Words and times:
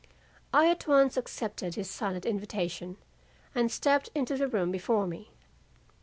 I 0.51 0.67
at 0.67 0.87
once 0.87 1.15
accepted 1.15 1.75
his 1.75 1.87
silent 1.87 2.25
invitation 2.25 2.97
and 3.53 3.71
stepped 3.71 4.09
into 4.15 4.35
the 4.35 4.47
room 4.47 4.71
before 4.71 5.05
me. 5.05 5.29